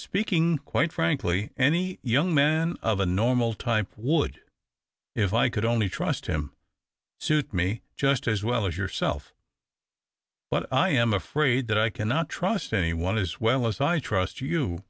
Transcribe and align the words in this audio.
Speak 0.00 0.32
ing 0.32 0.56
quite 0.58 0.92
frankly, 0.92 1.50
any 1.56 2.00
young 2.02 2.34
man 2.34 2.76
of 2.82 2.98
a 2.98 3.06
normal 3.06 3.54
type 3.54 3.86
would, 3.96 4.42
if 5.14 5.32
I 5.32 5.48
could 5.48 5.64
only 5.64 5.88
trust 5.88 6.26
him, 6.26 6.52
suit 7.20 7.52
me 7.54 7.82
just 7.94 8.26
as 8.26 8.42
well 8.42 8.66
as 8.66 8.76
yourself. 8.76 9.32
But 10.50 10.66
I 10.72 10.88
am 10.88 11.14
afraid 11.14 11.68
that 11.68 11.80
T 11.84 11.92
cannot 11.92 12.28
trust 12.28 12.74
any 12.74 12.92
one 12.92 13.16
as 13.18 13.40
well 13.40 13.68
as 13.68 13.80
I 13.80 14.00
trust 14.00 14.40
you. 14.40 14.82